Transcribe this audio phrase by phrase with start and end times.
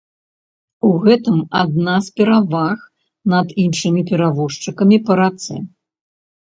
[0.87, 2.79] У гэтым адна з пераваг
[3.35, 5.55] над іншымі перавозчыкамі па рацэ.